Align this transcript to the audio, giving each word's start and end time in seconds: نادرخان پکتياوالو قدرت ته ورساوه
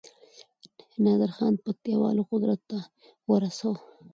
نادرخان 1.03 1.53
پکتياوالو 1.63 2.23
قدرت 2.31 2.61
ته 2.69 2.77
ورساوه 3.29 3.79